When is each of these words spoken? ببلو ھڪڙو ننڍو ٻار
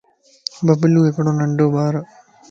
ببلو 0.65 0.99
ھڪڙو 1.07 1.31
ننڍو 1.39 1.67
ٻار 1.73 1.93